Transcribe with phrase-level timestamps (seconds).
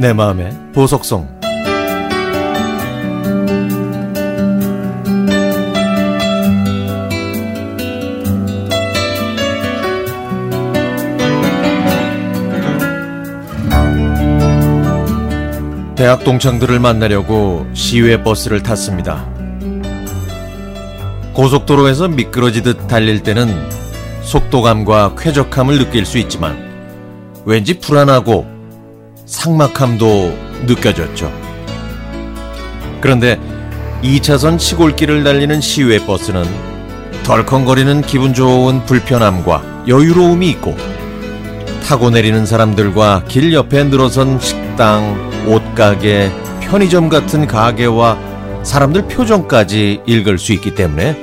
[0.00, 1.28] 내 마음의 보석성
[15.96, 19.28] 대학 동창들을 만나려고 시외 버스를 탔습니다.
[21.34, 23.54] 고속도로에서 미끄러지듯 달릴 때는
[24.22, 26.56] 속도감과 쾌적함을 느낄 수 있지만
[27.44, 28.59] 왠지 불안하고
[29.30, 31.32] 상막함도 느껴졌죠.
[33.00, 33.40] 그런데
[34.02, 36.44] 2차선 시골길을 달리는 시외 버스는
[37.22, 40.76] 덜컹거리는 기분 좋은 불편함과 여유로움이 있고
[41.86, 45.16] 타고 내리는 사람들과 길 옆에 늘어선 식당,
[45.46, 48.18] 옷가게, 편의점 같은 가게와
[48.62, 51.16] 사람들 표정까지 읽을 수 있기 때문에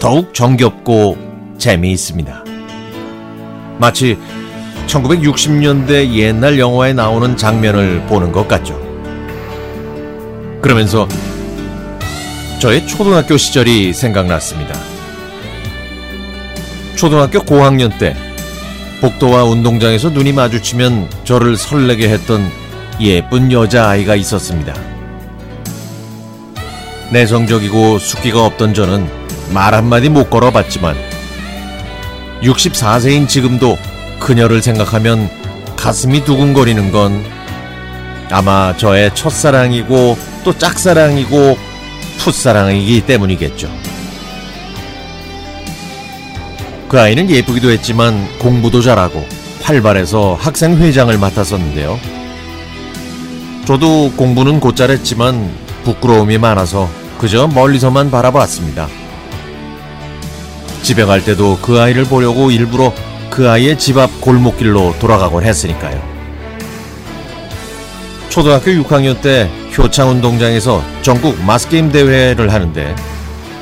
[0.00, 1.18] 더욱 정겹고
[1.58, 2.44] 재미있습니다.
[3.78, 4.18] 마치
[4.88, 8.80] 1960년대 옛날 영화에 나오는 장면을 보는 것 같죠.
[10.60, 11.06] 그러면서
[12.58, 14.74] 저의 초등학교 시절이 생각났습니다.
[16.96, 18.16] 초등학교 고학년 때
[19.00, 22.50] 복도와 운동장에서 눈이 마주치면 저를 설레게 했던
[23.00, 24.74] 예쁜 여자아이가 있었습니다.
[27.12, 29.08] 내성적이고 숫기가 없던 저는
[29.54, 30.96] 말 한마디 못 걸어봤지만
[32.42, 33.78] 64세인 지금도
[34.20, 35.30] 그녀를 생각하면
[35.76, 37.24] 가슴이 두근거리는 건
[38.30, 41.56] 아마 저의 첫사랑이고 또 짝사랑이고
[42.18, 43.70] 풋사랑이기 때문이겠죠.
[46.88, 49.24] 그 아이는 예쁘기도 했지만 공부도 잘하고
[49.62, 51.98] 활발해서 학생회장을 맡았었는데요.
[53.66, 58.88] 저도 공부는 곧잘 했지만 부끄러움이 많아서 그저 멀리서만 바라봤습니다.
[60.82, 62.94] 집에 갈 때도 그 아이를 보려고 일부러
[63.30, 66.02] 그 아이의 집 앞 골목길로 돌아가곤 했으니까요.
[68.28, 72.94] 초등학교 6학년 때 효창운동장에서 전국 마스게임 대회를 하는데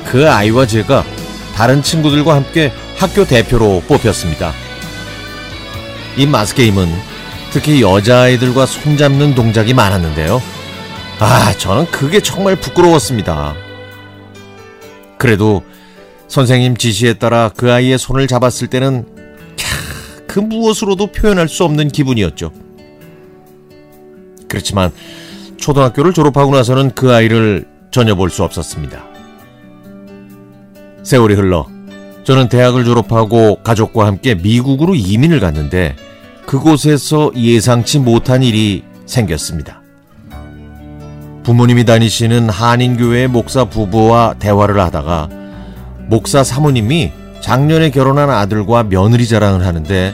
[0.05, 1.03] 그 아이와 제가
[1.55, 4.53] 다른 친구들과 함께 학교 대표로 뽑혔습니다.
[6.15, 6.87] 이 마스게임은
[7.51, 10.41] 특히 여자아이들과 손잡는 동작이 많았는데요.
[11.19, 13.55] 아, 저는 그게 정말 부끄러웠습니다.
[15.17, 15.63] 그래도
[16.27, 19.16] 선생님 지시에 따라 그 아이의 손을 잡았을 때는 캬,
[20.37, 22.51] 그 무엇으로도 표현할 수 없는 기분이었죠.
[24.47, 24.91] 그렇지만
[25.57, 29.03] 초등학교를 졸업하고 나서는 그 아이를 전혀 볼 수 없었습니다.
[31.01, 31.65] 세월이 흘러
[32.23, 35.95] 저는 대학을 졸업하고 가족과 함께 미국으로 이민을 갔는데
[36.45, 39.81] 그곳에서 예상치 못한 일이 생겼습니다.
[41.41, 45.29] 부모님이 다니시는 한인교회 목사 부부와 대화를 하다가
[46.09, 47.11] 목사 사모님이
[47.41, 50.13] 작년에 결혼한 아들과 며느리 자랑을 하는데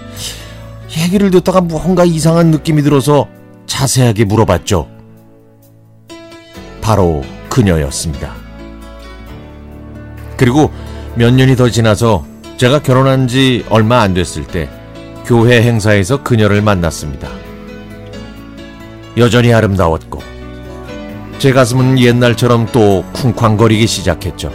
[0.97, 3.28] 얘기를 듣다가 뭔가 이상한 느낌이 들어서
[3.66, 4.88] 자세하게 물어봤죠.
[6.81, 8.35] 바로 그녀였습니다.
[10.38, 10.72] 그리고
[11.16, 12.25] 몇 년이 더 지나서
[12.57, 14.69] 제가 결혼한 지 얼마 안 됐을 때
[15.25, 17.29] 교회 행사에서 그녀를 만났습니다.
[19.17, 20.22] 여전히 아름다웠고
[21.39, 24.51] 제 가슴은 옛날처럼 또 쿵쾅거리기 시작했죠.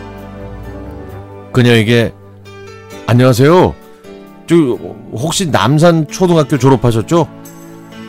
[1.52, 2.12] 그녀에게
[3.10, 3.74] 안녕하세요.
[4.46, 4.54] 저
[5.12, 7.26] 혹시 남산 초등학교 졸업하셨죠?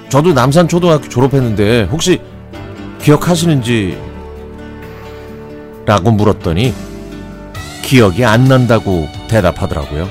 [0.10, 2.20] 저도 남산 초등학교 졸업했는데 혹시
[3.02, 3.98] 기억하시는지
[5.86, 6.74] 라고 물었더니
[7.82, 10.10] 기억이 안 난다고 대답하더라고요.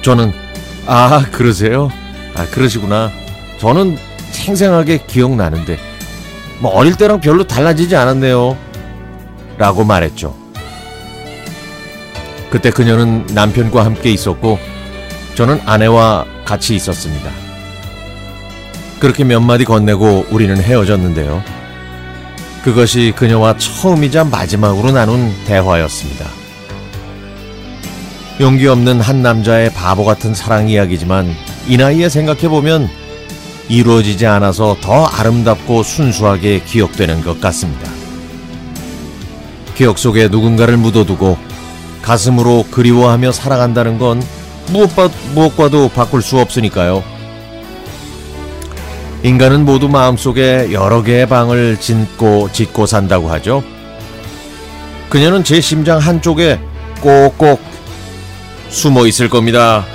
[0.00, 0.32] 저는
[0.86, 1.90] 아, 그러세요?
[2.34, 3.10] 아, 그러시구나.
[3.58, 3.98] 저는
[4.30, 5.78] 생생하게 기억나는데,
[6.60, 8.56] 뭐, 어릴 때랑 별로 달라지지 않았네요.
[9.56, 10.43] 라고 말했죠.
[12.54, 14.60] 그때 그녀는 남편과 함께 있었고,
[15.34, 17.28] 저는 아내와 같이 있었습니다.
[19.00, 21.42] 그렇게 몇 마디 건네고 우리는 헤어졌는데요.
[22.62, 26.26] 그것이 그녀와 처음이자 마지막으로 나눈 대화였습니다.
[28.38, 31.34] 용기 없는 한 남자의 바보 같은 사랑 이야기지만
[31.66, 32.88] 이 나이에 생각해보면
[33.68, 37.90] 이루어지지 않아서 더 아름답고 순수하게 기억되는 것 같습니다.
[39.74, 41.52] 기억 속에 누군가를 묻어두고
[42.04, 44.22] 가슴으로 그리워하며 살아간다는 건
[44.70, 47.02] 무엇과, 무엇과도 바꿀 수 없으니까요.
[49.22, 53.64] 인간은 모두 마음속에 여러 개의 방을 짓고 짓고 산다고 하죠.
[55.08, 56.60] 그녀는 제 심장 한쪽에
[57.00, 57.60] 꼭꼭
[58.68, 59.86] 숨어 있을 겁니다.